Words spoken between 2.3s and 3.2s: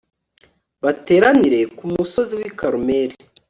wi Karumeli